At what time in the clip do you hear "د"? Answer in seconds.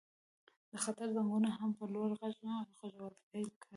0.71-0.73